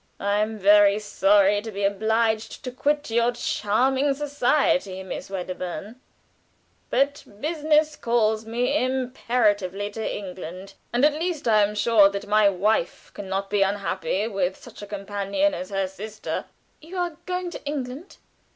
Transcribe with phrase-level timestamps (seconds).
[0.19, 6.01] "I am very sorry to be obliged to quit your charming society, Miss Wedderburn,
[6.89, 12.49] but business calls me imperatively to England; and, at least, I am sure that my
[12.49, 16.45] wife can not be unhappy with such a companion as her sister."
[16.81, 18.17] "You are going to England?"